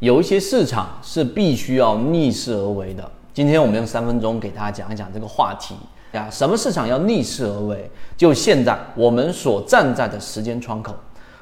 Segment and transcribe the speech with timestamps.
[0.00, 3.04] 有一些市场是必须要逆势而为的。
[3.34, 5.74] 今天我们用三分钟给大家讲一讲这个话题
[6.12, 6.26] 呀。
[6.30, 7.90] 什么市场要逆势而为？
[8.16, 10.94] 就现在我们所站在的时间窗口。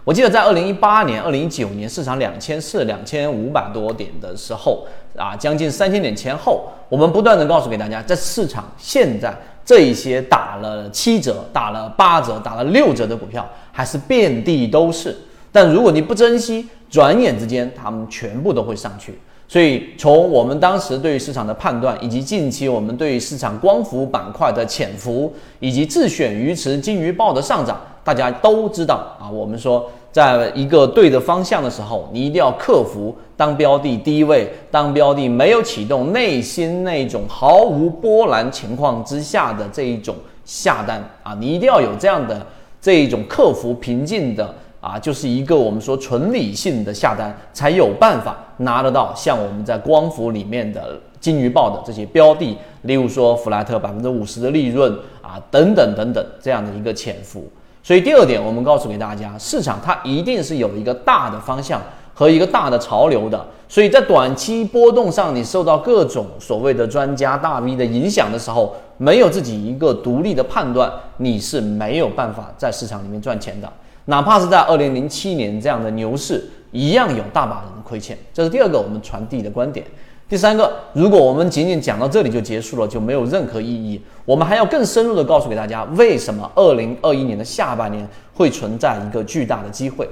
[0.03, 4.85] 我记得在二零一八年、二零一九年市场两千四、两千五百多点的时候
[5.17, 9.33] 啊，将近三千点前后，我们不断的告诉给大家，在市场现在
[9.65, 15.17] 这一些打了七折、打了八折、打了六折的股票，还是遍地都是。
[15.51, 19.19] 但如果你不珍惜，转眼之间他们全部都会上去。
[19.51, 29.25] 所以从我们当时对于市场的判断，以及近期我们对于市场光伏板块的潜伏，以及自选鱼池金鱼报的上涨，大家都知道啊。
[29.31, 42.47] 我们说，在一个对的方向的时候，你一定要克服当标的低位、当标的没有启动、内心那种毫无波澜情况之下的这一种下单啊，你一定要有这样的
[42.83, 44.55] 这一种克服平静的。
[44.81, 57.45] 啊，就是一个我们说纯理性的下单，才有办法拿得到像我们在光伏里面的金鱼报的这些标的，例如说弗莱特百分之五十的利润啊，等等等等这样的一个潜伏。
[57.83, 61.83] 所以第二点，我们告诉给大家，市场它一定是有一个大的方向
[62.15, 63.45] 和一个大的潮流的。
[63.67, 73.71] 所以在短期波动上，你受到各种所谓的专家大 V 的影响的时候，没有自己一个独立的判断，你是没有办法在市场里面赚钱的。
[74.09, 76.43] 哪怕是在二零零七年这样的牛市，
[76.73, 78.17] 一样有大把人亏钱。
[78.33, 79.85] 这是第二个我们传递的观点。
[80.27, 84.01] 第三个，如果我们仅仅讲到这里就结束了，就没有任何意义。
[84.25, 90.09] 我们还要更深入的告诉给大家，为什么二零二一年的下半年会存在一个巨大的机会。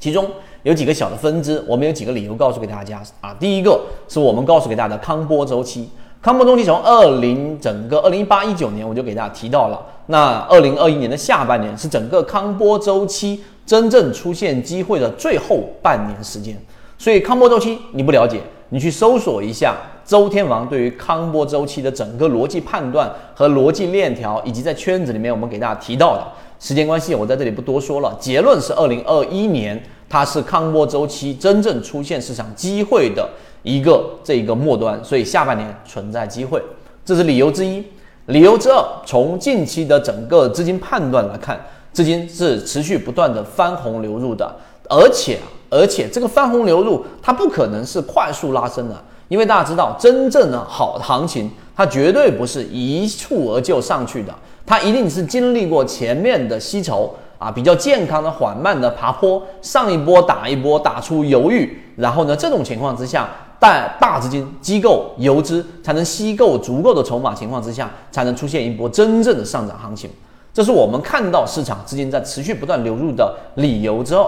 [0.00, 0.26] 其中
[0.62, 3.36] 有几个小的分支，我们有几个理由告诉给大家啊。
[3.38, 5.90] 第一个是我们告诉给大家的康波周期。
[6.22, 9.82] 康波周期从二零整个二零一八一九年，我就给大家提到了。
[10.06, 16.56] 那二零二一年的下半年是整个康波周期真正出现机会的最后半年时间。
[16.96, 26.24] 所以康波周期你不了解，你去搜索一下周天王对于康波周期的整个逻辑判断和逻辑链条，以及在圈子里面我们给大家提到的。
[26.60, 28.16] 时间关系，我在这里不多说了。
[28.20, 33.28] 结论是二零二一年它是康波周期真正出现市场机会的。
[33.62, 36.62] 一个这一个末端，所以下半年存在机会，
[37.04, 37.84] 这是理由之一。
[38.26, 41.60] 理由之二，从近期的整个资金判断来看，
[41.92, 44.54] 资金是持续不断的翻红流入的，
[44.88, 48.96] 而且而且这个翻红流入它不可能是快速拉升的，
[49.28, 54.32] 因为大家知道，真正的好的行情，它绝对不是一蹴而就上去的，
[54.64, 57.14] 它一定是经历过前面的吸筹。
[57.42, 63.28] 啊，比较健康的、缓慢的爬坡，上一波打一波，打出犹豫，然后呢，这种情况之下，
[63.62, 70.10] 带大资金机构游资才能吸够足够的筹码情况之下，才能出现一波真正的上涨行情。
[70.52, 74.26] 这是我们看到市场资金在持续不断流入的理由之二。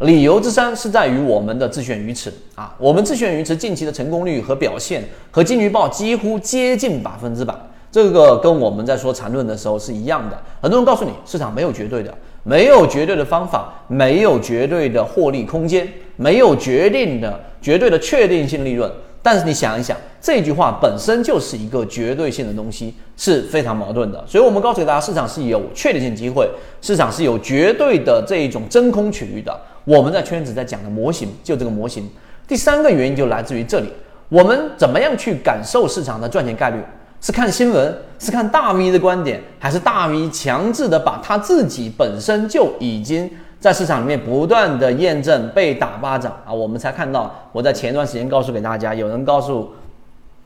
[0.00, 7.54] 理由之三是在于我们的自选鱼池啊，我们自选鱼池近期的成功率和表现和金鱼报几乎接近百分之百。
[7.92, 10.36] 这个跟我们在说缠论的时候是一样的。
[10.60, 18.90] 很多人告诉你，市场没有绝对的，没有绝对的方法，没有绝对的获利空间，没有决定的绝对的确定性利润。
[19.20, 24.24] 但是你想一想，这句话本身就是一个绝对性的东西，是非常矛盾的。
[24.26, 26.48] 所以我们告诉大家，市场是有确定性机会，
[26.80, 29.54] 市场是有绝对的这一种真空区域的。
[29.84, 32.08] 我们在圈子在讲的模型，就这个模型。
[32.46, 33.88] 第三个原因就来自于这里，
[34.28, 36.78] 我们怎么样去感受市场的赚钱概率？
[37.20, 46.52] 是看新闻，是看大 V 的观点，还是大 V 强制的把他自己本身就已经在市场里面不断的验证被打巴掌啊？
[46.52, 49.68] 我们才看到，我在前段时间告诉给大家，有人告诉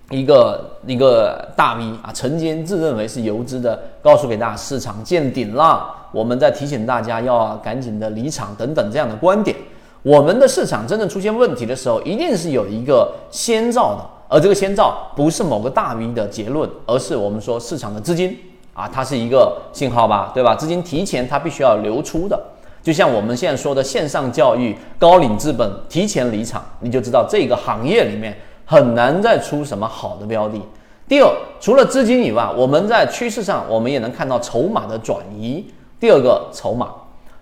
[0.09, 9.55] 一个一个大 V 啊，曾经自认为是游资的，告诉给大家市场见顶了，我们在提醒大家要赶紧的离场等等这样的观点。
[10.03, 14.22] 我们的市场真正出现问题的时候，一定是有一个先兆的。
[14.33, 18.35] 而这个先兆不是某个大 V 的结论，而是我们说市场的资金
[18.73, 20.55] 啊，它是一个信号吧，对吧？
[20.55, 22.43] 资金提前它必须要流出的，
[22.83, 28.35] 就像我们现在说的线上教育，高瓴资本提前离场，你就知道这个行业里面
[28.65, 30.59] 很难再出什么好的标的。
[31.07, 31.31] 第二，
[31.61, 35.63] 除了资金以外，我们在趋势上我们也能看到筹码的转移。
[36.01, 36.89] 第二个筹码，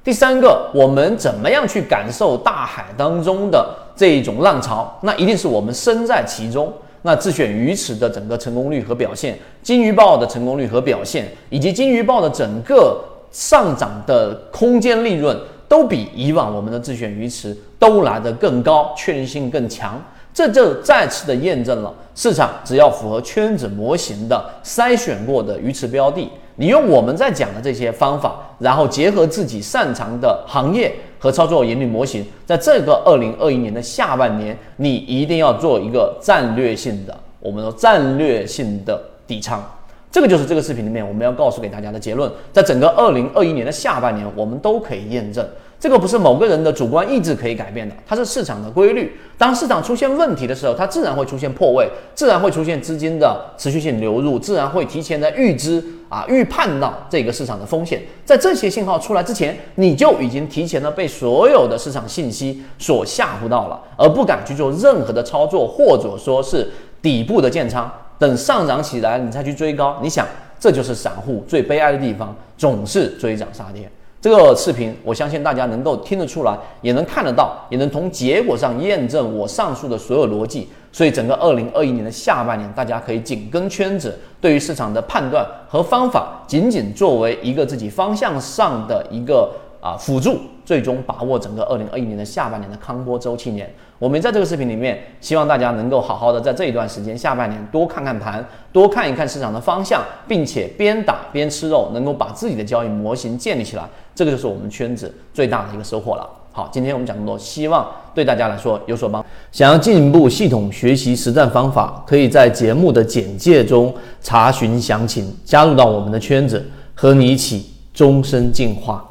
[0.03, 3.65] 第三个，我们怎么样去感受大海当中的？
[4.01, 6.73] 这一种浪潮，那一定是我们身在其中。
[7.03, 12.99] 那自选鱼池的整个成功率和表现，金鱼报的成功率和表现，以及金鱼报的整个
[13.31, 15.39] 上涨的空间利润，
[15.69, 20.03] 都比以往我们的自选鱼池都来得更高，确定性更强。
[20.33, 26.27] 这就再次的验证了，市场只要符合圈子模型的筛选过的鱼池标的，
[26.57, 30.91] 你用我们在讲的这些方法，然后结合自己擅长的行业。
[31.21, 39.63] 和操作盈利模型，在这个二零二一年的下半年，你一定要做一个战略性的，我们说战略性的底仓。
[40.11, 45.47] 这个就是这个视频里面我们要告诉给大家的结论，在整个二零二一年的下半年，我们都可以验证，
[45.81, 49.11] 这个不是某个人的主观意志可以改变的，它是市场的规律。
[49.39, 67.91] 当市场出现问题的时候，它自然会出现破位，自然会出现资金的持续性流入，自然会提前的预知啊预判到这个市场的风险，在这些信号出来之前，你就已经提前的被所有的市场信息所吓唬到了，而不敢去做任何的操作，或者说是底部的建仓。
[68.19, 70.27] 等上涨起来，你再去追高，你想，
[70.59, 73.91] 这就是散户最悲哀的地方，总是追涨杀跌。
[74.21, 80.69] 这个视频，我相信大家能够听得出来，也能看得到，也能从结果上验证我上述的所有逻辑。
[80.93, 89.51] 所以，整个二零二一年的下半年，大家可以紧跟圈子，对于市场的判断和方法，仅仅作为一个自己方向上的一个。
[89.83, 93.75] 啊，辅助最终把握整个二零二一年的下半年的康波周期年。
[94.01, 98.43] 我们在这个视频里面，希望大家能够好好的在这一段时间下半年多看看盘，
[98.73, 103.87] 多看一看市场的方向，并且边打边吃肉，能够把自己的交易模型建立起来。
[104.15, 106.27] 这个就是我们圈子最大的一个收获了。
[106.51, 109.23] 好，今天我们讲这么多，希望对大家来说有所帮。
[109.53, 119.05] 想要进一步系统学习实战方法，可以在节目的简介中查询详情，加入到我们的圈子，和你一起终身进化。